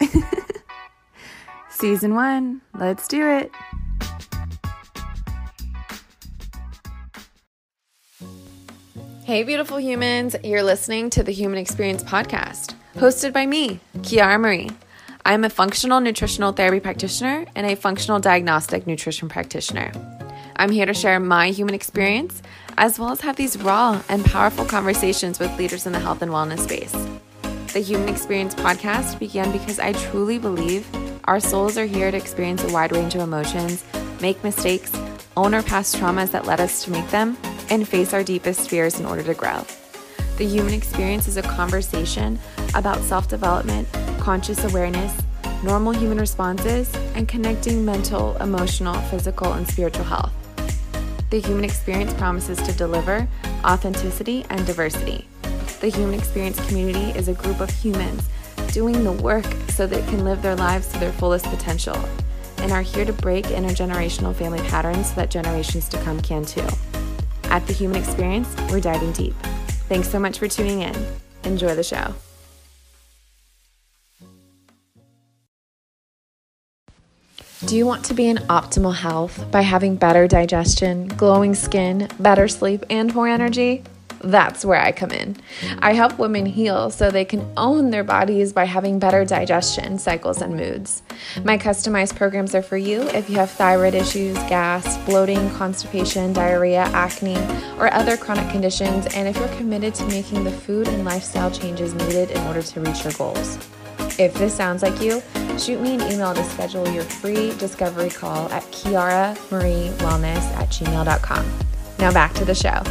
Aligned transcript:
Season 1.70 2.14
one, 2.14 2.60
let's 2.74 3.08
do 3.08 3.26
it. 3.26 3.52
Hey, 9.24 9.42
beautiful 9.42 9.78
humans, 9.78 10.36
you're 10.42 10.62
listening 10.62 11.10
to 11.10 11.22
the 11.22 11.32
Human 11.32 11.58
Experience 11.58 12.02
Podcast, 12.02 12.74
hosted 12.94 13.34
by 13.34 13.44
me, 13.44 13.78
Kiara 13.98 14.40
Marie. 14.40 14.70
I'm 15.26 15.44
a 15.44 15.50
functional 15.50 16.00
nutritional 16.00 16.52
therapy 16.52 16.80
practitioner 16.80 17.44
and 17.54 17.66
a 17.66 17.76
functional 17.76 18.20
diagnostic 18.20 18.86
nutrition 18.86 19.28
practitioner. 19.28 19.92
I'm 20.56 20.70
here 20.70 20.86
to 20.86 20.94
share 20.94 21.20
my 21.20 21.50
human 21.50 21.74
experience 21.74 22.40
as 22.78 22.98
well 22.98 23.10
as 23.10 23.20
have 23.20 23.36
these 23.36 23.58
raw 23.58 24.02
and 24.08 24.24
powerful 24.24 24.64
conversations 24.64 25.38
with 25.38 25.56
leaders 25.58 25.84
in 25.84 25.92
the 25.92 25.98
health 25.98 26.22
and 26.22 26.30
wellness 26.30 26.60
space. 26.60 26.94
The 27.78 27.84
Human 27.84 28.08
Experience 28.08 28.56
podcast 28.56 29.20
began 29.20 29.52
because 29.52 29.78
I 29.78 29.92
truly 29.92 30.36
believe 30.36 30.84
our 31.26 31.38
souls 31.38 31.78
are 31.78 31.84
here 31.84 32.10
to 32.10 32.16
experience 32.16 32.64
a 32.64 32.72
wide 32.72 32.90
range 32.90 33.14
of 33.14 33.20
emotions, 33.20 33.84
make 34.20 34.42
mistakes, 34.42 34.90
own 35.36 35.54
our 35.54 35.62
past 35.62 35.94
traumas 35.94 36.32
that 36.32 36.44
led 36.44 36.60
us 36.60 36.82
to 36.82 36.90
make 36.90 37.08
them, 37.10 37.36
and 37.70 37.86
face 37.86 38.12
our 38.12 38.24
deepest 38.24 38.68
fears 38.68 38.98
in 38.98 39.06
order 39.06 39.22
to 39.22 39.32
grow. 39.32 39.64
The 40.38 40.44
human 40.44 40.74
experience 40.74 41.28
is 41.28 41.36
a 41.36 41.42
conversation 41.42 42.40
about 42.74 42.98
self 43.02 43.28
development, 43.28 43.86
conscious 44.18 44.64
awareness, 44.64 45.16
normal 45.62 45.92
human 45.92 46.18
responses, 46.18 46.92
and 47.14 47.28
connecting 47.28 47.84
mental, 47.84 48.36
emotional, 48.38 49.00
physical, 49.02 49.52
and 49.52 49.68
spiritual 49.68 50.02
health. 50.02 50.32
The 51.30 51.38
human 51.38 51.62
experience 51.62 52.12
promises 52.14 52.58
to 52.62 52.72
deliver 52.72 53.28
authenticity 53.64 54.44
and 54.50 54.66
diversity. 54.66 55.28
The 55.80 55.88
human 55.88 56.18
experience 56.18 56.64
community 56.66 57.16
is 57.18 57.28
a 57.28 57.34
group 57.34 57.60
of 57.60 57.70
humans 57.70 58.28
doing 58.72 59.04
the 59.04 59.12
work 59.12 59.46
so 59.68 59.86
they 59.86 60.02
can 60.02 60.24
live 60.24 60.42
their 60.42 60.56
lives 60.56 60.88
to 60.88 60.98
their 60.98 61.12
fullest 61.12 61.44
potential 61.46 61.96
and 62.58 62.72
are 62.72 62.82
here 62.82 63.04
to 63.04 63.12
break 63.12 63.44
intergenerational 63.46 64.34
family 64.34 64.60
patterns 64.68 65.10
so 65.10 65.14
that 65.16 65.30
generations 65.30 65.88
to 65.88 65.98
come 66.02 66.20
can 66.20 66.44
too. 66.44 66.66
At 67.44 67.66
The 67.66 67.72
Human 67.72 67.96
Experience, 67.96 68.54
we're 68.70 68.80
diving 68.80 69.12
deep. 69.12 69.34
Thanks 69.88 70.08
so 70.08 70.18
much 70.18 70.38
for 70.38 70.48
tuning 70.48 70.82
in. 70.82 70.94
Enjoy 71.44 71.74
the 71.74 71.84
show. 71.84 72.14
Do 77.64 77.76
you 77.76 77.86
want 77.86 78.04
to 78.06 78.14
be 78.14 78.28
in 78.28 78.38
optimal 78.48 78.94
health 78.94 79.50
by 79.50 79.62
having 79.62 79.96
better 79.96 80.26
digestion, 80.26 81.08
glowing 81.08 81.54
skin, 81.54 82.08
better 82.18 82.48
sleep, 82.48 82.84
and 82.90 83.14
more 83.14 83.28
energy? 83.28 83.84
That's 84.20 84.64
where 84.64 84.80
I 84.80 84.92
come 84.92 85.10
in. 85.10 85.36
I 85.78 85.92
help 85.92 86.18
women 86.18 86.46
heal 86.46 86.90
so 86.90 87.10
they 87.10 87.24
can 87.24 87.48
own 87.56 87.90
their 87.90 88.04
bodies 88.04 88.52
by 88.52 88.64
having 88.64 88.98
better 88.98 89.24
digestion, 89.24 89.98
cycles, 89.98 90.42
and 90.42 90.56
moods. 90.56 91.02
My 91.44 91.56
customized 91.56 92.16
programs 92.16 92.54
are 92.54 92.62
for 92.62 92.76
you 92.76 93.02
if 93.10 93.30
you 93.30 93.36
have 93.36 93.50
thyroid 93.50 93.94
issues, 93.94 94.36
gas, 94.48 94.98
bloating, 95.04 95.50
constipation, 95.50 96.32
diarrhea, 96.32 96.82
acne, 96.92 97.38
or 97.78 97.92
other 97.92 98.16
chronic 98.16 98.50
conditions, 98.50 99.06
and 99.14 99.28
if 99.28 99.36
you're 99.36 99.56
committed 99.56 99.94
to 99.94 100.06
making 100.06 100.44
the 100.44 100.50
food 100.50 100.88
and 100.88 101.04
lifestyle 101.04 101.50
changes 101.50 101.94
needed 101.94 102.30
in 102.30 102.46
order 102.46 102.62
to 102.62 102.80
reach 102.80 103.04
your 103.04 103.12
goals. 103.14 103.58
If 104.18 104.34
this 104.34 104.54
sounds 104.54 104.82
like 104.82 105.00
you, 105.00 105.22
shoot 105.58 105.80
me 105.80 105.94
an 105.94 106.02
email 106.12 106.34
to 106.34 106.42
schedule 106.44 106.88
your 106.88 107.04
free 107.04 107.54
discovery 107.56 108.10
call 108.10 108.50
at 108.50 108.64
kiaramariewellness 108.64 110.42
at 110.56 110.68
gmail.com. 110.70 111.46
Now 112.00 112.12
back 112.12 112.34
to 112.34 112.44
the 112.44 112.54
show. 112.54 112.82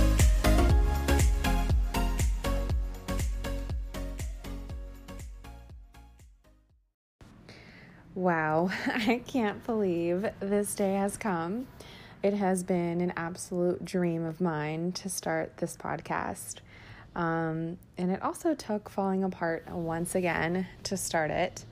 Wow, 8.28 8.72
I 8.88 9.22
can't 9.26 9.66
believe 9.66 10.30
this 10.42 10.76
day 10.76 10.96
has 10.96 11.16
come. 11.16 11.66
It 12.22 12.34
has 12.34 12.62
been 12.62 13.00
an 13.00 13.14
absolute 13.16 13.86
dream 13.86 14.26
of 14.26 14.42
mine 14.42 14.92
to 14.96 15.08
start 15.08 15.56
this 15.56 15.78
podcast. 15.78 16.56
Um, 17.16 17.78
and 17.98 18.12
it 18.12 18.22
also 18.22 18.54
took 18.54 18.90
falling 18.90 19.24
apart 19.24 19.70
once 19.70 20.14
again 20.14 20.68
to 20.84 20.98
start 20.98 21.32
it. 21.32 21.64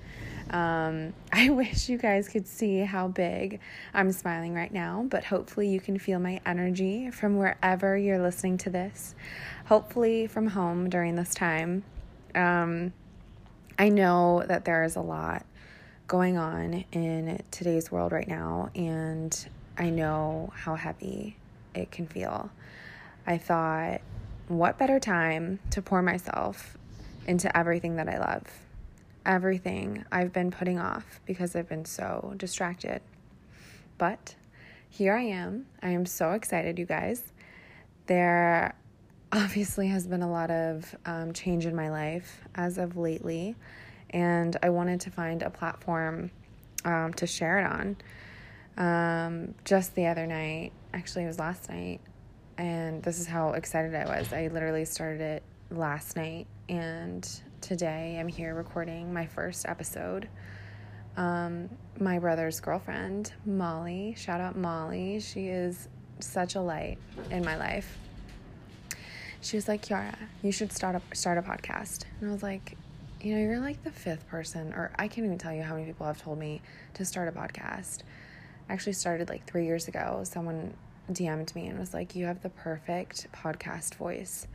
Um, 0.49 1.13
I 1.33 1.49
wish 1.49 1.89
you 1.89 1.97
guys 1.97 2.29
could 2.29 2.47
see 2.47 2.79
how 2.79 3.09
big 3.09 3.59
I'm 3.93 4.13
smiling 4.13 4.53
right 4.53 4.71
now, 4.71 5.05
but 5.09 5.25
hopefully 5.25 5.67
you 5.67 5.81
can 5.81 5.99
feel 5.99 6.19
my 6.19 6.39
energy 6.45 7.11
from 7.11 7.35
wherever 7.35 7.97
you're 7.97 8.21
listening 8.21 8.59
to 8.59 8.69
this. 8.69 9.13
Hopefully 9.65 10.25
from 10.27 10.47
home 10.47 10.89
during 10.89 11.15
this 11.17 11.33
time. 11.33 11.83
Um, 12.33 12.93
I 13.77 13.89
know 13.89 14.45
that 14.47 14.63
there 14.63 14.85
is 14.85 14.95
a 14.95 15.01
lot 15.01 15.45
going 16.07 16.37
on 16.37 16.85
in 16.91 17.41
today's 17.51 17.91
world 17.91 18.11
right 18.11 18.27
now, 18.27 18.69
and 18.75 19.47
I 19.77 19.89
know 19.89 20.51
how 20.55 20.75
heavy 20.75 21.37
it 21.73 21.91
can 21.91 22.05
feel. 22.05 22.51
I 23.25 23.37
thought, 23.37 24.01
what 24.47 24.77
better 24.77 24.99
time 24.99 25.59
to 25.71 25.81
pour 25.81 26.01
myself 26.01 26.77
into 27.25 27.55
everything 27.57 27.95
that 27.95 28.07
I 28.07 28.19
love? 28.19 28.43
Everything 29.25 30.05
I've 30.11 30.31
been 30.31 30.51
putting 30.51 30.77
off 30.77 31.19
because 31.25 31.55
I've 31.55 31.67
been 31.67 31.85
so 31.85 32.35
distracted. 32.37 33.01
But 33.97 34.35
here 34.89 35.15
I 35.15 35.23
am. 35.23 35.65
I 35.81 35.89
am 35.89 36.05
so 36.05 36.33
excited, 36.33 36.77
you 36.77 36.85
guys. 36.85 37.23
There 38.05 38.75
obviously 39.31 39.87
has 39.87 40.05
been 40.05 40.21
a 40.21 40.29
lot 40.29 40.51
of 40.51 40.95
um, 41.07 41.33
change 41.33 41.65
in 41.65 41.75
my 41.75 41.89
life 41.89 42.41
as 42.53 42.77
of 42.77 42.95
lately 42.95 43.55
and 44.15 44.55
I 44.63 44.69
wanted 44.69 45.01
to 45.01 45.11
find 45.11 45.43
a 45.43 45.49
platform 45.49 46.31
um, 46.85 47.13
to 47.15 47.27
share 47.27 47.59
it 47.59 47.65
on. 47.65 47.97
Um, 48.77 49.55
just 49.65 49.93
the 49.93 50.07
other 50.07 50.25
night, 50.25 50.71
actually, 50.93 51.25
it 51.25 51.27
was 51.27 51.37
last 51.37 51.69
night, 51.69 51.99
and 52.57 53.03
this 53.03 53.19
is 53.19 53.27
how 53.27 53.51
excited 53.51 53.93
I 53.93 54.05
was. 54.05 54.31
I 54.31 54.47
literally 54.47 54.85
started 54.85 55.19
it 55.19 55.43
last 55.69 56.15
night, 56.15 56.47
and 56.69 57.29
today 57.59 58.15
I'm 58.17 58.29
here 58.29 58.55
recording 58.55 59.13
my 59.13 59.25
first 59.25 59.67
episode. 59.67 60.29
Um, 61.17 61.69
my 61.99 62.17
brother's 62.17 62.61
girlfriend, 62.61 63.33
Molly, 63.45 64.15
shout 64.17 64.39
out 64.39 64.55
Molly, 64.55 65.19
she 65.19 65.47
is 65.47 65.89
such 66.21 66.55
a 66.55 66.61
light 66.61 66.99
in 67.31 67.43
my 67.43 67.57
life. 67.57 67.97
She 69.41 69.57
was 69.57 69.67
like, 69.67 69.85
Kiara, 69.85 70.15
you 70.41 70.53
should 70.53 70.71
start 70.71 70.95
a 70.95 71.15
start 71.15 71.37
a 71.37 71.41
podcast. 71.41 72.05
And 72.19 72.29
I 72.29 72.33
was 72.33 72.41
like, 72.41 72.77
you 73.21 73.35
know, 73.35 73.41
you're 73.41 73.59
like 73.59 73.83
the 73.83 73.91
fifth 73.91 74.27
person, 74.27 74.73
or 74.73 74.91
I 74.97 75.07
can't 75.07 75.25
even 75.25 75.37
tell 75.37 75.53
you 75.53 75.63
how 75.63 75.73
many 75.73 75.85
people 75.85 76.05
have 76.05 76.21
told 76.21 76.37
me 76.37 76.61
to 76.95 77.05
start 77.05 77.27
a 77.27 77.31
podcast. 77.31 78.03
I 78.69 78.73
actually 78.73 78.93
started 78.93 79.29
like 79.29 79.45
three 79.45 79.65
years 79.65 79.87
ago. 79.87 80.21
Someone 80.23 80.73
DM'd 81.11 81.55
me 81.55 81.67
and 81.67 81.79
was 81.79 81.93
like, 81.93 82.15
You 82.15 82.25
have 82.25 82.41
the 82.41 82.49
perfect 82.49 83.27
podcast 83.31 83.95
voice. 83.95 84.47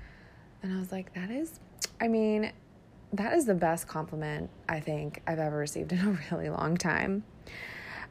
And 0.62 0.72
I 0.72 0.78
was 0.78 0.92
like, 0.92 1.14
That 1.14 1.30
is, 1.30 1.60
I 2.00 2.08
mean, 2.08 2.52
that 3.12 3.32
is 3.34 3.46
the 3.46 3.54
best 3.54 3.86
compliment 3.88 4.50
I 4.68 4.80
think 4.80 5.22
I've 5.26 5.38
ever 5.38 5.56
received 5.56 5.92
in 5.92 5.98
a 5.98 6.18
really 6.36 6.50
long 6.50 6.76
time. 6.76 7.24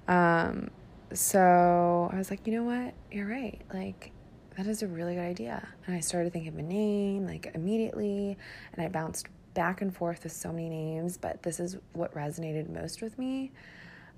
Um, 0.07 0.71
so 1.13 2.09
I 2.11 2.17
was 2.17 2.29
like, 2.29 2.45
You 2.47 2.53
know 2.53 2.63
what? 2.63 2.93
You're 3.11 3.27
right. 3.27 3.61
Like, 3.73 4.11
that 4.57 4.67
is 4.67 4.83
a 4.83 4.87
really 4.87 5.15
good 5.15 5.21
idea. 5.21 5.67
And 5.87 5.95
I 5.95 6.01
started 6.01 6.33
thinking 6.33 6.51
of 6.51 6.59
a 6.59 6.63
name 6.63 7.25
like 7.25 7.51
immediately, 7.53 8.37
and 8.73 8.85
I 8.85 8.89
bounced 8.89 9.27
back 9.53 9.81
and 9.81 9.95
forth 9.95 10.23
with 10.23 10.31
so 10.31 10.51
many 10.51 10.69
names, 10.69 11.17
but 11.17 11.41
this 11.43 11.59
is 11.59 11.77
what 11.93 12.13
resonated 12.13 12.69
most 12.69 13.01
with 13.01 13.17
me 13.17 13.51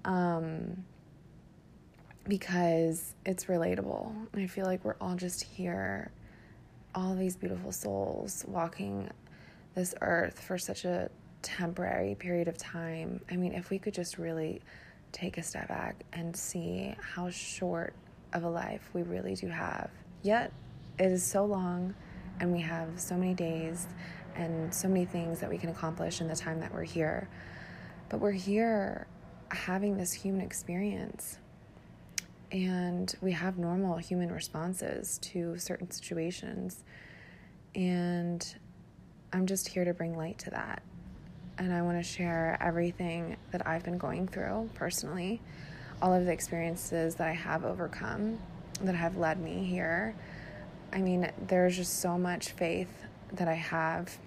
um, 0.06 0.84
because 2.28 3.14
it's 3.26 3.46
relatable. 3.46 4.14
I 4.36 4.48
feel 4.48 4.66
like 4.66 4.84
we're 4.84 4.96
all 5.02 5.16
just 5.16 5.44
here, 5.44 6.12
all 6.94 7.16
these 7.16 7.36
beautiful 7.36 7.72
souls 7.72 8.46
walking 8.48 9.10
this 9.76 9.96
earth 10.02 10.40
for 10.40 10.58
such 10.58 10.86
a 10.86 11.10
temporary 11.42 12.16
period 12.16 12.48
of 12.48 12.58
time. 12.58 13.22
I 13.32 13.36
mean, 13.36 13.54
if 13.54 13.70
we 13.70 13.80
could 13.80 13.94
just 13.94 14.18
really 14.18 14.62
take 15.12 15.38
a 15.38 15.44
step 15.44 15.68
back 15.68 16.04
and 16.14 16.36
see 16.36 16.96
how 17.00 17.30
short 17.30 17.94
of 18.34 18.44
a 18.44 18.50
life 18.50 18.90
we 18.94 19.04
really 19.04 19.36
do 19.36 19.48
have. 19.48 19.90
Yet, 20.22 20.54
it 21.00 21.12
is 21.12 21.24
so 21.24 21.46
long, 21.46 21.96
and 22.40 22.52
we 22.52 22.62
have 22.62 23.00
so 23.00 23.16
many 23.16 23.34
days 23.34 23.88
and 24.36 24.74
so 24.74 24.88
many 24.88 25.06
things 25.06 25.40
that 25.40 25.50
we 25.50 25.58
can 25.58 25.70
accomplish 25.70 26.22
in 26.22 26.28
the 26.28 26.36
time 26.36 26.60
that 26.60 26.74
we're 26.74 26.84
here. 26.84 27.30
But 28.10 28.20
we're 28.20 28.32
here 28.32 29.08
having 29.50 29.98
this 29.98 30.14
human 30.14 30.42
experience. 30.42 31.38
And 32.52 33.14
we 33.22 33.32
have 33.32 33.58
normal 33.58 33.98
human 33.98 34.32
responses 34.32 35.18
to 35.20 35.58
certain 35.58 35.90
situations. 35.90 36.84
And 37.76 38.56
I'm 39.32 39.46
just 39.46 39.68
here 39.68 39.86
to 39.86 39.94
bring 39.94 40.18
light 40.18 40.38
to 40.40 40.50
that. 40.52 40.84
And 41.58 41.74
I 41.74 41.82
want 41.82 41.98
to 41.98 42.04
share 42.04 42.58
everything 42.60 43.38
that 43.52 43.66
I've 43.68 43.84
been 43.84 43.98
going 43.98 44.28
through 44.28 44.70
personally, 44.74 45.42
all 46.02 46.14
of 46.14 46.26
the 46.26 46.32
experiences 46.32 47.16
that 47.16 47.28
I 47.28 47.34
have 47.34 47.64
overcome 47.64 48.40
that 48.82 48.96
have 48.96 49.16
led 49.18 49.40
me 49.40 49.64
here. 49.64 50.16
I 50.92 51.00
mean, 51.00 51.32
there's 51.48 51.78
just 51.78 52.00
so 52.00 52.18
much 52.18 52.50
faith 52.50 52.90
that 53.34 53.48
I 53.48 53.54
have 53.54 54.18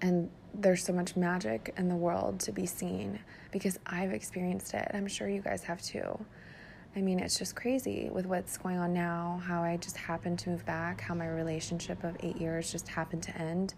and 0.00 0.30
there's 0.54 0.84
so 0.84 0.92
much 0.92 1.16
magic 1.16 1.74
in 1.76 1.88
the 1.88 1.96
world 1.96 2.40
to 2.40 2.52
be 2.52 2.66
seen 2.66 3.18
because 3.52 3.78
I've 3.86 4.12
experienced 4.12 4.74
it. 4.74 4.90
I'm 4.92 5.06
sure 5.06 5.28
you 5.28 5.40
guys 5.40 5.62
have 5.64 5.80
too. 5.82 6.18
I 6.96 7.00
mean, 7.00 7.20
it's 7.20 7.38
just 7.38 7.54
crazy 7.54 8.08
with 8.10 8.26
what's 8.26 8.56
going 8.56 8.78
on 8.78 8.92
now, 8.92 9.40
how 9.44 9.62
I 9.62 9.76
just 9.76 9.96
happened 9.96 10.38
to 10.40 10.50
move 10.50 10.64
back, 10.64 11.00
how 11.00 11.14
my 11.14 11.28
relationship 11.28 12.02
of 12.02 12.16
eight 12.20 12.38
years 12.38 12.72
just 12.72 12.88
happened 12.88 13.22
to 13.24 13.36
end, 13.38 13.74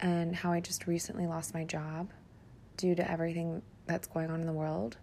and 0.00 0.34
how 0.34 0.50
I 0.50 0.60
just 0.60 0.86
recently 0.86 1.26
lost 1.26 1.54
my 1.54 1.64
job 1.64 2.10
due 2.76 2.94
to 2.94 3.08
everything 3.08 3.62
that's 3.86 4.08
going 4.08 4.30
on 4.30 4.40
in 4.40 4.46
the 4.46 4.52
world. 4.52 4.96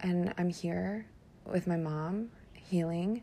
And 0.00 0.32
I'm 0.38 0.48
here 0.48 1.06
with 1.44 1.66
my 1.66 1.76
mom, 1.76 2.30
healing, 2.54 3.22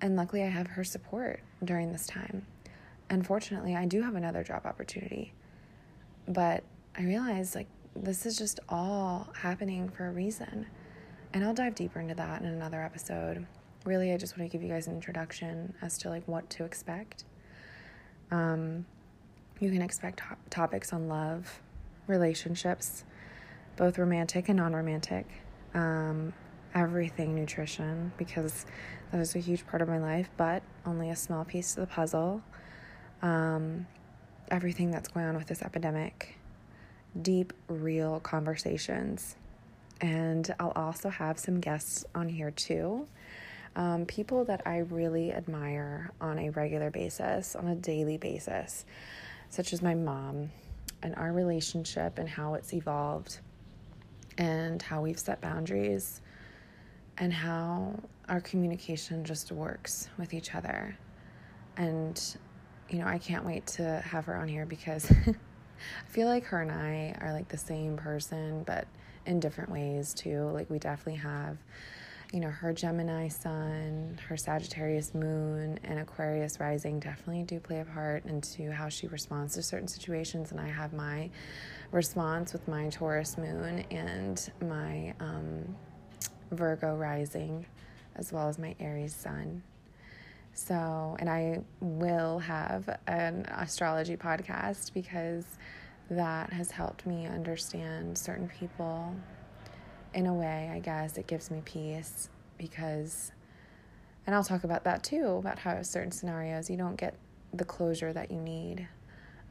and 0.00 0.16
luckily 0.16 0.42
I 0.42 0.48
have 0.48 0.66
her 0.66 0.84
support 0.84 1.40
during 1.62 1.92
this 1.92 2.06
time. 2.06 2.44
Unfortunately, 3.10 3.76
I 3.76 3.84
do 3.86 4.02
have 4.02 4.14
another 4.14 4.42
job 4.42 4.62
opportunity, 4.64 5.32
but 6.26 6.64
I 6.96 7.02
realize 7.02 7.54
like 7.54 7.68
this 7.94 8.26
is 8.26 8.36
just 8.36 8.60
all 8.68 9.28
happening 9.40 9.88
for 9.88 10.06
a 10.08 10.10
reason. 10.10 10.66
And 11.32 11.44
I'll 11.44 11.54
dive 11.54 11.74
deeper 11.74 12.00
into 12.00 12.14
that 12.14 12.42
in 12.42 12.48
another 12.48 12.82
episode. 12.82 13.46
Really, 13.84 14.12
I 14.12 14.16
just 14.16 14.38
want 14.38 14.50
to 14.50 14.52
give 14.56 14.62
you 14.62 14.72
guys 14.72 14.86
an 14.86 14.94
introduction 14.94 15.74
as 15.82 15.98
to 15.98 16.08
like 16.08 16.26
what 16.26 16.48
to 16.50 16.64
expect. 16.64 17.24
Um, 18.30 18.86
you 19.60 19.70
can 19.70 19.82
expect 19.82 20.18
to- 20.18 20.36
topics 20.50 20.92
on 20.92 21.08
love, 21.08 21.60
relationships, 22.06 23.04
both 23.76 23.98
romantic 23.98 24.48
and 24.48 24.58
non 24.58 24.74
romantic, 24.74 25.26
um, 25.74 26.32
everything 26.74 27.34
nutrition, 27.34 28.12
because 28.16 28.66
that 29.10 29.20
is 29.20 29.34
a 29.34 29.38
huge 29.38 29.66
part 29.66 29.82
of 29.82 29.88
my 29.88 29.98
life, 29.98 30.30
but 30.36 30.62
only 30.86 31.10
a 31.10 31.16
small 31.16 31.44
piece 31.44 31.76
of 31.76 31.80
the 31.80 31.86
puzzle. 31.86 32.42
Um, 33.24 33.88
everything 34.52 34.92
that's 34.92 35.08
going 35.08 35.26
on 35.26 35.36
with 35.36 35.48
this 35.48 35.62
epidemic, 35.62 36.36
deep, 37.20 37.52
real 37.68 38.20
conversations 38.20 39.34
and 40.00 40.54
I'll 40.60 40.72
also 40.76 41.08
have 41.08 41.38
some 41.38 41.60
guests 41.60 42.04
on 42.14 42.28
here 42.28 42.50
too. 42.50 43.06
Um, 43.76 44.06
people 44.06 44.44
that 44.44 44.62
I 44.66 44.78
really 44.78 45.32
admire 45.32 46.12
on 46.20 46.38
a 46.38 46.50
regular 46.50 46.90
basis, 46.90 47.56
on 47.56 47.68
a 47.68 47.74
daily 47.74 48.18
basis, 48.18 48.84
such 49.48 49.72
as 49.72 49.82
my 49.82 49.94
mom 49.94 50.50
and 51.02 51.14
our 51.16 51.32
relationship 51.32 52.18
and 52.18 52.28
how 52.28 52.54
it's 52.54 52.72
evolved, 52.72 53.38
and 54.38 54.80
how 54.80 55.00
we've 55.02 55.18
set 55.18 55.40
boundaries, 55.40 56.20
and 57.18 57.32
how 57.32 57.94
our 58.28 58.40
communication 58.40 59.24
just 59.24 59.52
works 59.52 60.08
with 60.18 60.34
each 60.34 60.54
other. 60.54 60.96
And, 61.76 62.20
you 62.88 62.98
know, 62.98 63.06
I 63.06 63.18
can't 63.18 63.44
wait 63.44 63.66
to 63.68 64.00
have 64.00 64.26
her 64.26 64.36
on 64.36 64.48
here 64.48 64.66
because 64.66 65.10
I 65.26 65.34
feel 66.08 66.28
like 66.28 66.44
her 66.44 66.62
and 66.62 66.70
I 66.70 67.16
are 67.20 67.32
like 67.32 67.48
the 67.48 67.58
same 67.58 67.96
person, 67.96 68.62
but 68.64 68.86
in 69.26 69.40
different 69.40 69.70
ways 69.70 70.14
too. 70.14 70.50
Like 70.52 70.68
we 70.70 70.78
definitely 70.78 71.20
have, 71.20 71.56
you 72.32 72.40
know, 72.40 72.50
her 72.50 72.72
Gemini 72.72 73.28
sun, 73.28 74.18
her 74.28 74.36
Sagittarius 74.36 75.14
moon, 75.14 75.78
and 75.84 75.98
Aquarius 75.98 76.60
rising 76.60 77.00
definitely 77.00 77.42
do 77.44 77.60
play 77.60 77.80
a 77.80 77.84
part 77.84 78.24
into 78.26 78.70
how 78.70 78.88
she 78.88 79.06
responds 79.06 79.54
to 79.54 79.62
certain 79.62 79.88
situations. 79.88 80.50
And 80.50 80.60
I 80.60 80.68
have 80.68 80.92
my 80.92 81.30
response 81.90 82.52
with 82.52 82.66
my 82.68 82.88
Taurus 82.88 83.38
moon 83.38 83.84
and 83.90 84.50
my 84.60 85.14
um, 85.20 85.76
Virgo 86.50 86.94
rising, 86.96 87.66
as 88.16 88.32
well 88.32 88.48
as 88.48 88.58
my 88.58 88.74
Aries 88.80 89.14
sun. 89.14 89.62
So, 90.54 91.16
and 91.18 91.28
I 91.28 91.60
will 91.80 92.38
have 92.38 92.98
an 93.08 93.44
astrology 93.46 94.16
podcast 94.16 94.92
because 94.94 95.44
that 96.10 96.52
has 96.52 96.70
helped 96.70 97.06
me 97.06 97.26
understand 97.26 98.16
certain 98.16 98.48
people 98.48 99.14
in 100.14 100.26
a 100.26 100.34
way, 100.34 100.70
I 100.72 100.78
guess. 100.78 101.18
It 101.18 101.26
gives 101.26 101.50
me 101.50 101.60
peace 101.64 102.28
because, 102.56 103.32
and 104.26 104.34
I'll 104.34 104.44
talk 104.44 104.62
about 104.62 104.84
that 104.84 105.02
too 105.02 105.26
about 105.26 105.58
how 105.58 105.82
certain 105.82 106.12
scenarios 106.12 106.70
you 106.70 106.76
don't 106.76 106.96
get 106.96 107.14
the 107.52 107.64
closure 107.64 108.12
that 108.12 108.30
you 108.30 108.40
need. 108.40 108.86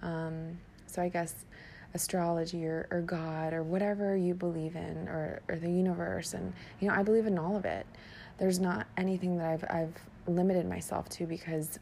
Um, 0.01 0.57
so 0.87 1.01
I 1.01 1.09
guess 1.09 1.45
astrology 1.93 2.65
or, 2.65 2.87
or 2.91 3.01
God 3.01 3.53
or 3.53 3.61
whatever 3.61 4.15
you 4.15 4.33
believe 4.33 4.75
in 4.75 5.07
or, 5.07 5.41
or 5.47 5.57
the 5.57 5.69
universe 5.69 6.33
and 6.33 6.53
you 6.79 6.87
know 6.87 6.93
I 6.95 7.03
believe 7.03 7.27
in 7.27 7.37
all 7.37 7.55
of 7.55 7.65
it. 7.65 7.85
There's 8.37 8.59
not 8.59 8.87
anything 8.97 9.37
that 9.37 9.47
I've 9.47 9.63
I've 9.69 9.93
limited 10.27 10.67
myself 10.67 11.09
to 11.09 11.25
because 11.25 11.79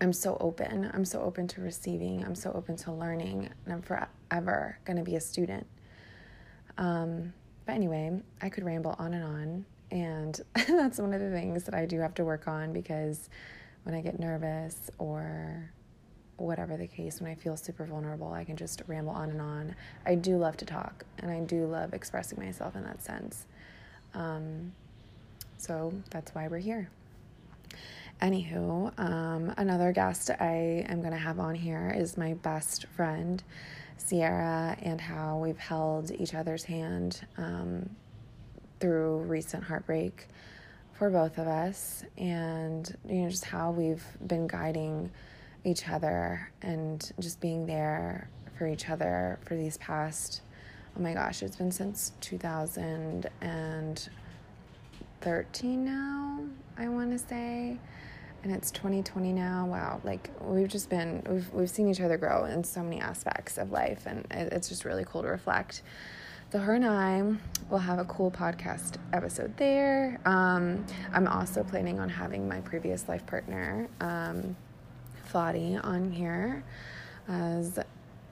I'm 0.00 0.12
so 0.12 0.36
open. 0.40 0.90
I'm 0.92 1.04
so 1.04 1.22
open 1.22 1.46
to 1.48 1.60
receiving. 1.60 2.24
I'm 2.24 2.34
so 2.34 2.52
open 2.52 2.76
to 2.78 2.92
learning. 2.92 3.48
And 3.64 3.74
I'm 3.74 3.82
forever 3.82 4.78
going 4.84 4.96
to 4.96 5.02
be 5.02 5.16
a 5.16 5.20
student. 5.20 5.66
Um, 6.76 7.32
but 7.64 7.72
anyway, 7.72 8.20
I 8.42 8.48
could 8.48 8.64
ramble 8.64 8.96
on 8.98 9.14
and 9.14 9.24
on. 9.24 9.66
And 9.90 10.40
that's 10.68 10.98
one 10.98 11.14
of 11.14 11.20
the 11.20 11.30
things 11.30 11.64
that 11.64 11.74
I 11.74 11.86
do 11.86 12.00
have 12.00 12.14
to 12.14 12.24
work 12.24 12.48
on 12.48 12.72
because 12.72 13.28
when 13.84 13.94
I 13.94 14.00
get 14.00 14.18
nervous 14.18 14.90
or 14.98 15.70
whatever 16.36 16.76
the 16.76 16.88
case, 16.88 17.20
when 17.20 17.30
I 17.30 17.34
feel 17.36 17.56
super 17.56 17.84
vulnerable, 17.84 18.32
I 18.32 18.44
can 18.44 18.56
just 18.56 18.82
ramble 18.86 19.12
on 19.12 19.30
and 19.30 19.40
on. 19.40 19.76
I 20.04 20.16
do 20.16 20.36
love 20.36 20.56
to 20.58 20.64
talk 20.64 21.04
and 21.18 21.30
I 21.30 21.40
do 21.40 21.66
love 21.66 21.94
expressing 21.94 22.38
myself 22.44 22.74
in 22.74 22.82
that 22.82 23.02
sense. 23.02 23.46
Um, 24.14 24.72
so 25.56 25.92
that's 26.10 26.34
why 26.34 26.48
we're 26.48 26.58
here. 26.58 26.88
Anywho, 28.22 28.98
um, 28.98 29.52
another 29.56 29.92
guest 29.92 30.30
I 30.30 30.86
am 30.88 31.00
going 31.00 31.12
to 31.12 31.18
have 31.18 31.40
on 31.40 31.54
here 31.54 31.92
is 31.94 32.16
my 32.16 32.34
best 32.34 32.86
friend, 32.86 33.42
Sierra, 33.96 34.76
and 34.82 35.00
how 35.00 35.38
we've 35.38 35.58
held 35.58 36.10
each 36.12 36.34
other's 36.34 36.64
hand 36.64 37.26
um, 37.36 37.90
through 38.80 39.18
recent 39.18 39.64
heartbreak 39.64 40.28
for 40.92 41.10
both 41.10 41.38
of 41.38 41.48
us, 41.48 42.04
and 42.16 42.96
you 43.08 43.22
know 43.22 43.30
just 43.30 43.44
how 43.44 43.72
we've 43.72 44.04
been 44.26 44.46
guiding 44.46 45.10
each 45.64 45.88
other 45.88 46.50
and 46.62 47.12
just 47.18 47.40
being 47.40 47.66
there 47.66 48.28
for 48.56 48.68
each 48.68 48.88
other 48.88 49.38
for 49.44 49.56
these 49.56 49.76
past. 49.78 50.42
Oh 50.96 51.02
my 51.02 51.14
gosh, 51.14 51.42
it's 51.42 51.56
been 51.56 51.72
since 51.72 52.12
2013 55.24 55.84
now, 55.86 56.38
I 56.76 56.86
want 56.88 57.10
to 57.12 57.18
say 57.18 57.78
and 58.42 58.52
it's 58.52 58.70
2020 58.72 59.32
now. 59.32 59.66
Wow, 59.66 60.02
like 60.04 60.28
we've 60.42 60.68
just 60.68 60.90
been 60.90 61.22
we've 61.26 61.50
we've 61.54 61.70
seen 61.70 61.88
each 61.88 62.02
other 62.02 62.18
grow 62.18 62.44
in 62.44 62.62
so 62.62 62.82
many 62.82 63.00
aspects 63.00 63.56
of 63.56 63.72
life, 63.72 64.04
and 64.04 64.26
it's 64.30 64.68
just 64.68 64.84
really 64.84 65.06
cool 65.06 65.22
to 65.22 65.28
reflect. 65.28 65.80
So 66.52 66.58
her 66.58 66.74
and 66.74 66.84
I 66.84 67.22
will 67.70 67.78
have 67.78 67.98
a 67.98 68.04
cool 68.04 68.30
podcast 68.30 68.98
episode 69.14 69.56
there. 69.56 70.20
Um, 70.26 70.84
I'm 71.14 71.26
also 71.26 71.64
planning 71.64 71.98
on 71.98 72.10
having 72.10 72.46
my 72.46 72.60
previous 72.60 73.08
life 73.08 73.24
partner, 73.24 73.88
um, 74.00 74.54
Fadi, 75.32 75.82
on 75.82 76.12
here, 76.12 76.62
as 77.28 77.78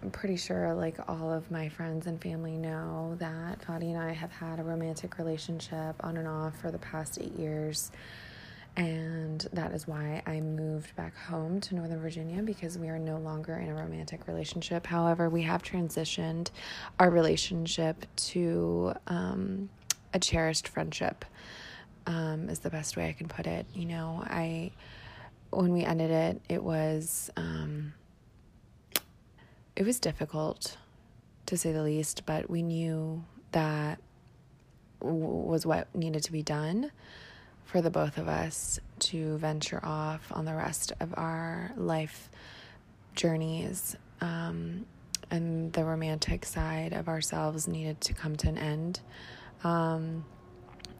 I'm 0.02 0.10
pretty 0.10 0.36
sure 0.36 0.74
like 0.74 0.96
all 1.08 1.32
of 1.32 1.48
my 1.50 1.68
friends 1.68 2.08
and 2.08 2.20
family 2.20 2.56
know 2.56 3.14
that 3.20 3.60
Fadi 3.60 3.90
and 3.90 3.98
I 3.98 4.12
have 4.12 4.32
had 4.32 4.58
a 4.58 4.64
romantic 4.64 5.16
relationship 5.16 5.94
on 6.00 6.16
and 6.16 6.26
off 6.26 6.58
for 6.60 6.72
the 6.72 6.78
past 6.78 7.18
eight 7.20 7.38
years. 7.38 7.92
And 8.74 9.46
that 9.52 9.72
is 9.72 9.86
why 9.86 10.22
I 10.26 10.40
moved 10.40 10.96
back 10.96 11.16
home 11.16 11.60
to 11.60 11.74
Northern 11.76 12.00
Virginia 12.00 12.42
because 12.42 12.78
we 12.78 12.88
are 12.88 12.98
no 12.98 13.18
longer 13.18 13.54
in 13.54 13.68
a 13.68 13.74
romantic 13.74 14.26
relationship. 14.26 14.86
However, 14.86 15.28
we 15.28 15.42
have 15.42 15.62
transitioned 15.62 16.50
our 16.98 17.10
relationship 17.10 18.04
to 18.16 18.94
um, 19.06 19.68
a 20.14 20.18
cherished 20.18 20.68
friendship, 20.68 21.24
um, 22.06 22.48
is 22.48 22.60
the 22.60 22.70
best 22.70 22.96
way 22.96 23.08
I 23.08 23.12
can 23.12 23.28
put 23.28 23.46
it. 23.46 23.66
You 23.74 23.84
know, 23.84 24.24
I, 24.26 24.72
when 25.50 25.72
we 25.72 25.84
ended 25.84 26.10
it, 26.10 26.40
it 26.48 26.64
was, 26.64 27.30
um, 27.36 27.92
it 29.76 29.84
was 29.84 29.98
difficult 29.98 30.76
to 31.46 31.56
say 31.56 31.72
the 31.72 31.82
least, 31.82 32.24
but 32.26 32.48
we 32.48 32.62
knew 32.62 33.24
that 33.52 33.98
was 35.00 35.66
what 35.66 35.92
needed 35.94 36.22
to 36.24 36.32
be 36.32 36.42
done 36.42 36.92
for 37.64 37.80
the 37.80 37.90
both 37.90 38.18
of 38.18 38.28
us 38.28 38.78
to 38.98 39.36
venture 39.38 39.80
off 39.82 40.30
on 40.30 40.44
the 40.44 40.54
rest 40.54 40.92
of 41.00 41.14
our 41.16 41.72
life 41.76 42.30
journeys. 43.14 43.96
Um, 44.20 44.86
and 45.32 45.72
the 45.72 45.82
romantic 45.82 46.44
side 46.44 46.92
of 46.92 47.08
ourselves 47.08 47.66
needed 47.66 48.00
to 48.02 48.12
come 48.12 48.36
to 48.36 48.48
an 48.48 48.58
end. 48.58 49.00
Um, 49.64 50.26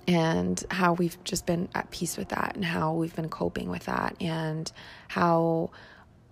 and 0.08 0.64
how 0.70 0.94
we've 0.94 1.22
just 1.22 1.46
been 1.46 1.68
at 1.74 1.90
peace 1.90 2.16
with 2.16 2.30
that, 2.30 2.52
and 2.54 2.64
how 2.64 2.94
we've 2.94 3.14
been 3.14 3.28
coping 3.28 3.68
with 3.68 3.84
that, 3.84 4.16
and 4.20 4.72
how 5.08 5.70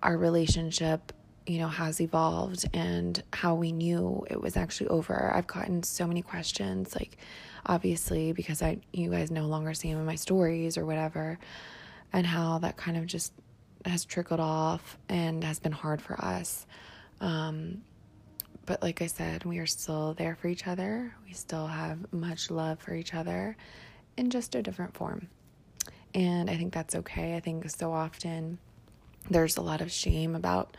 our 0.03 0.17
relationship 0.17 1.13
you 1.51 1.59
know 1.59 1.67
has 1.67 1.99
evolved 1.99 2.65
and 2.73 3.23
how 3.33 3.53
we 3.55 3.71
knew 3.71 4.25
it 4.29 4.41
was 4.41 4.55
actually 4.55 4.87
over 4.87 5.31
i've 5.35 5.47
gotten 5.47 5.83
so 5.83 6.07
many 6.07 6.21
questions 6.21 6.95
like 6.95 7.17
obviously 7.65 8.31
because 8.31 8.61
I 8.61 8.79
you 8.91 9.09
guys 9.11 9.31
no 9.31 9.45
longer 9.45 9.73
see 9.73 9.89
him 9.89 9.99
in 9.99 10.05
my 10.05 10.15
stories 10.15 10.77
or 10.77 10.85
whatever 10.85 11.39
and 12.13 12.25
how 12.25 12.59
that 12.59 12.77
kind 12.77 12.97
of 12.97 13.05
just 13.05 13.33
has 13.85 14.05
trickled 14.05 14.39
off 14.39 14.97
and 15.09 15.43
has 15.43 15.59
been 15.59 15.71
hard 15.71 16.01
for 16.01 16.19
us. 16.23 16.67
Um, 17.19 17.81
but 18.65 18.81
like 18.81 19.01
I 19.01 19.07
said, 19.07 19.43
we 19.43 19.59
are 19.59 19.65
still 19.65 20.13
there 20.13 20.35
for 20.35 20.47
each 20.47 20.67
other. 20.67 21.15
We 21.25 21.33
still 21.33 21.67
have 21.67 22.11
much 22.13 22.51
love 22.51 22.79
for 22.79 22.93
each 22.93 23.13
other 23.13 23.55
in 24.17 24.29
just 24.29 24.55
a 24.55 24.61
different 24.61 24.93
form. 24.93 25.29
And 26.13 26.49
I 26.49 26.57
think 26.57 26.73
that's 26.73 26.95
okay. 26.95 27.35
I 27.35 27.39
think 27.39 27.69
so 27.69 27.91
often 27.91 28.59
there's 29.29 29.57
a 29.57 29.61
lot 29.61 29.81
of 29.81 29.91
shame 29.91 30.35
about 30.35 30.75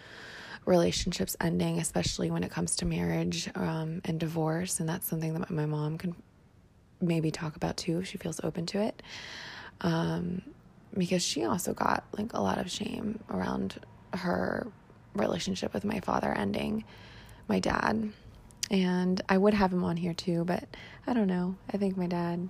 relationships 0.65 1.37
ending, 1.41 1.79
especially 1.79 2.31
when 2.31 2.45
it 2.45 2.51
comes 2.51 2.77
to 2.77 2.87
marriage 2.87 3.51
um, 3.55 4.01
and 4.05 4.21
divorce. 4.21 4.81
And 4.81 4.89
that's 4.89 5.09
something 5.09 5.35
that 5.35 5.51
my 5.51 5.67
mom 5.67 5.99
can 5.99 6.15
maybe 7.01 7.31
talk 7.31 7.57
about 7.57 7.77
too 7.77 7.99
if 8.01 8.07
she 8.07 8.19
feels 8.19 8.41
open 8.45 8.67
to 8.67 8.81
it. 8.81 9.03
Um, 9.81 10.43
because 10.97 11.23
she 11.23 11.45
also 11.45 11.73
got 11.73 12.05
like 12.17 12.33
a 12.35 12.41
lot 12.41 12.59
of 12.59 12.71
shame 12.71 13.19
around 13.31 13.81
her 14.15 14.69
relationship 15.15 15.75
with 15.75 15.85
my 15.85 16.01
father 16.01 16.33
ending, 16.33 16.85
my 17.49 17.59
dad. 17.59 18.13
And 18.71 19.21
I 19.29 19.37
would 19.37 19.55
have 19.55 19.73
him 19.73 19.85
on 19.85 19.97
here 19.97 20.15
too, 20.15 20.45
but 20.45 20.65
I 21.07 21.13
don't 21.13 21.27
know. 21.27 21.57
I 21.73 21.77
think 21.77 21.97
my 21.97 22.07
dad 22.07 22.49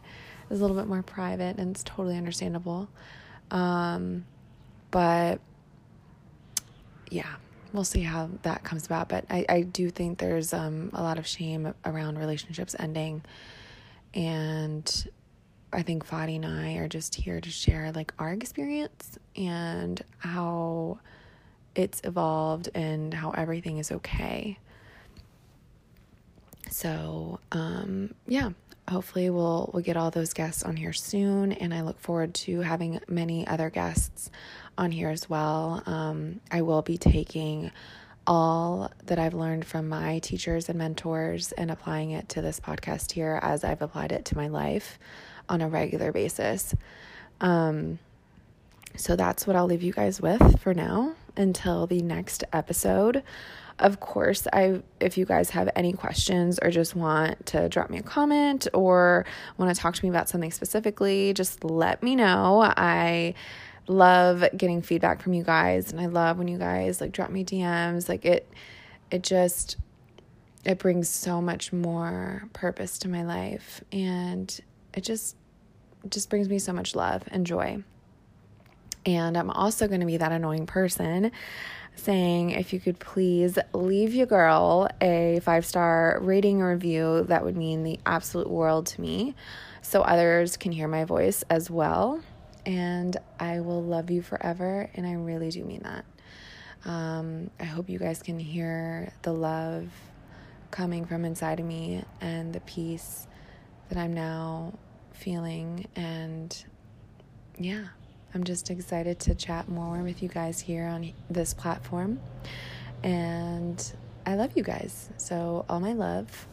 is 0.51 0.61
a 0.61 0.63
little 0.63 0.77
bit 0.77 0.87
more 0.87 1.03
private 1.03 1.59
and 1.59 1.75
it's 1.75 1.83
totally 1.83 2.17
understandable. 2.17 2.89
Um, 3.51 4.25
but 4.91 5.41
yeah, 7.11 7.35
we'll 7.73 7.85
see 7.85 8.03
how 8.03 8.31
that 8.43 8.65
comes 8.65 8.87
about. 8.87 9.09
But 9.09 9.25
I, 9.31 9.45
I 9.49 9.63
do 9.63 9.91
think 9.91 10.19
there's 10.19 10.53
um, 10.53 10.91
a 10.93 11.03
lot 11.03 11.19
of 11.19 11.27
shame 11.27 11.75
around 11.85 12.19
relationships 12.19 12.77
ending. 12.79 13.23
And 14.15 15.11
I 15.73 15.83
think 15.83 16.07
Fadi 16.07 16.37
and 16.37 16.47
I 16.47 16.75
are 16.75 16.89
just 16.89 17.15
here 17.15 17.41
to 17.41 17.51
share 17.51 17.93
like 17.93 18.13
our 18.19 18.33
experience 18.33 19.19
and 19.37 20.03
how 20.19 20.99
it's 21.75 22.01
evolved 22.05 22.69
and 22.75 23.15
how 23.15 23.31
everything 23.31 23.79
is 23.79 23.91
okay. 23.91 24.59
So, 26.71 27.41
um, 27.53 28.15
yeah, 28.27 28.51
hopefully 28.89 29.31
we'll 29.31 29.71
we'll 29.73 29.83
get 29.83 29.97
all 29.97 30.11
those 30.11 30.33
guests 30.33 30.63
on 30.63 30.77
here 30.77 30.93
soon 30.93 31.53
and 31.53 31.73
I 31.73 31.83
look 31.83 32.01
forward 32.01 32.35
to 32.35 32.61
having 32.61 33.01
many 33.09 33.47
other 33.47 33.71
guests 33.71 34.31
on 34.77 34.91
here 34.91 35.09
as 35.09 35.29
well. 35.29 35.83
Um, 35.87 36.41
I 36.51 36.63
will 36.63 36.83
be 36.83 36.99
taking 36.99 37.71
all 38.27 38.91
that 39.07 39.19
I've 39.19 39.35
learned 39.35 39.65
from 39.65 39.89
my 39.89 40.21
teachers 40.21 40.69
and 40.69 40.79
mentors 40.79 41.53
and 41.53 41.71
applying 41.71 42.13
it 42.13 42.29
to 42.31 42.43
this 42.43 42.61
podcast 42.61 43.13
here 43.13 43.39
as 43.43 43.65
I've 43.65 43.83
applied 43.83 44.13
it 44.13 44.25
to 44.27 44.37
my 44.37 44.49
life 44.49 44.99
on 45.49 45.61
a 45.61 45.69
regular 45.69 46.13
basis. 46.13 46.75
Um, 47.41 47.99
so 48.97 49.17
that's 49.17 49.47
what 49.47 49.57
I'll 49.57 49.67
leave 49.67 49.83
you 49.83 49.93
guys 49.93 50.21
with 50.21 50.61
for 50.61 50.75
now 50.75 51.15
until 51.37 51.87
the 51.87 52.03
next 52.03 52.45
episode. 52.53 53.23
Of 53.83 53.99
course, 53.99 54.47
I 54.53 54.81
if 55.01 55.19
you 55.19 55.27
guys 55.27 55.51
have 55.51 55.69
any 55.75 55.93
questions 55.93 56.61
or 56.63 56.71
just 56.71 56.95
want 56.95 57.47
to 57.47 57.69
drop 57.69 57.91
me 57.91 57.99
a 57.99 58.03
comment 58.03 58.69
or 58.73 59.27
want 59.59 59.75
to 59.75 59.81
talk 59.81 59.97
to 59.97 60.05
me 60.05 60.09
about 60.09 60.29
something 60.29 60.53
specifically, 60.53 61.35
just 61.35 61.65
let 61.65 62.01
me 62.01 62.15
know. 62.15 62.63
I 62.63 63.35
love 63.89 64.45
getting 64.57 64.83
feedback 64.83 65.21
from 65.21 65.33
you 65.33 65.43
guys 65.43 65.91
and 65.91 66.01
I 66.01 66.07
love 66.07 66.39
when 66.39 66.47
you 66.47 66.59
guys 66.59 67.01
like 67.01 67.11
drop 67.11 67.31
me 67.31 67.45
DMs. 67.45 68.09
Like 68.09 68.25
it 68.25 68.49
it 69.11 69.25
just 69.25 69.79
it 70.65 70.79
brings 70.79 71.09
so 71.09 71.43
much 71.43 71.73
more 71.73 72.49
purpose 72.53 73.01
to 73.01 73.09
my 73.09 73.25
life 73.25 73.83
and 73.91 74.61
it 74.95 75.01
just 75.01 75.35
just 76.09 76.31
brings 76.31 76.49
me 76.49 76.61
so 76.61 76.73
much 76.73 76.95
love 76.95 77.25
and 77.33 77.45
joy. 77.45 77.83
And 79.05 79.37
I'm 79.37 79.51
also 79.51 79.89
going 79.89 80.01
to 80.01 80.07
be 80.07 80.17
that 80.17 80.33
annoying 80.33 80.67
person 80.67 81.33
saying 81.95 82.51
if 82.51 82.73
you 82.73 82.81
could 82.81 82.99
please 82.99 83.59
leave 83.75 84.15
your 84.15 84.27
girl 84.27 84.89
a 85.01 85.41
five 85.43 85.67
star 85.67 86.19
rating 86.23 86.63
or 86.63 86.73
review, 86.73 87.25
that 87.29 87.45
would 87.45 87.57
mean 87.57 87.83
the 87.83 87.99
absolute 88.07 88.49
world 88.49 88.87
to 88.87 89.01
me 89.01 89.35
so 89.83 90.03
others 90.03 90.57
can 90.57 90.73
hear 90.73 90.89
my 90.89 91.05
voice 91.05 91.45
as 91.51 91.69
well 91.71 92.23
and 92.65 93.17
I 93.41 93.61
will 93.61 93.83
love 93.83 94.11
you 94.11 94.23
forever. 94.23 94.89
And 94.95 95.07
I 95.07 95.15
really 95.15 95.51
do 95.51 95.65
mean 95.65 95.83
that. 95.83 96.05
Um, 96.85 97.51
I 97.61 97.65
hope 97.65 97.89
you 97.89 97.99
guys 97.99 98.23
can 98.23 98.39
hear 98.39 99.13
the 99.23 99.33
love 99.33 99.89
coming 100.71 101.05
from 101.05 101.25
inside 101.25 101.61
of 101.61 101.67
me 101.67 102.05
and 102.21 102.53
the 102.53 102.61
peace 102.61 103.27
that 103.89 103.99
I'm 103.99 104.15
now 104.15 104.73
feeling. 105.13 105.87
And 105.95 106.65
yeah, 107.59 107.87
I'm 108.35 108.45
just 108.45 108.71
excited 108.71 109.19
to 109.21 109.35
chat 109.35 109.69
more 109.69 109.99
with 110.03 110.23
you 110.23 110.29
guys 110.29 110.61
here 110.61 110.87
on 110.87 111.13
this 111.29 111.53
platform. 111.53 112.21
And 113.03 113.93
I 114.25 114.37
love 114.37 114.53
you 114.55 114.63
guys. 114.63 115.11
So, 115.17 115.65
all 115.69 115.81
my 115.81 115.93
love, 115.93 116.47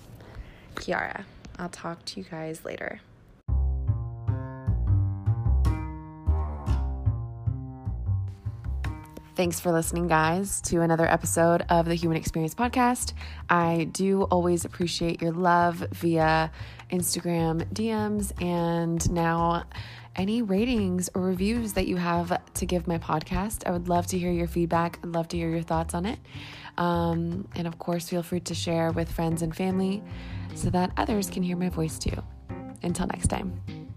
Kiara. 0.75 1.24
I'll 1.57 1.69
talk 1.69 2.03
to 2.05 2.19
you 2.19 2.25
guys 2.29 2.65
later. 2.65 3.01
Thanks 9.39 9.62
for 9.62 9.72
listening, 9.72 10.10
guys, 10.10 10.60
to 10.63 10.81
another 10.81 11.08
episode 11.10 11.63
of 11.69 11.86
the 11.86 11.96
Human 11.96 12.17
Experience 12.17 12.53
Podcast. 12.53 13.13
I 13.50 13.88
do 13.89 14.24
always 14.24 14.65
appreciate 14.65 15.22
your 15.22 15.31
love 15.31 15.77
via 15.93 16.51
Instagram 16.91 17.63
DMs 17.74 18.34
and 18.43 19.10
now 19.10 19.63
any 20.17 20.41
ratings 20.41 21.10
or 21.15 21.22
reviews 21.22 21.72
that 21.72 21.88
you 21.88 21.96
have 21.96 22.38
to 22.55 22.65
give 22.65 22.86
my 22.86 22.98
podcast. 22.98 23.65
I 23.65 23.72
would 23.72 23.88
love 23.88 24.08
to 24.08 24.19
hear 24.19 24.29
your 24.29 24.48
feedback. 24.48 25.00
I'd 25.05 25.12
love 25.12 25.29
to 25.29 25.38
hear 25.38 25.50
your 25.50 25.63
thoughts 25.63 25.93
on 25.93 26.05
it. 26.05 26.19
Um, 26.77 27.48
and 27.55 27.65
of 27.65 27.79
course, 27.79 28.10
feel 28.10 28.24
free 28.24 28.41
to 28.41 28.53
share 28.53 28.91
with 28.91 29.10
friends 29.10 29.41
and 29.41 29.55
family 29.55 30.03
so 30.53 30.69
that 30.72 30.91
others 30.98 31.29
can 31.29 31.43
hear 31.43 31.55
my 31.55 31.69
voice 31.69 31.98
too. 31.98 32.22
Until 32.84 33.08
next 33.08 33.27
time. 33.27 33.88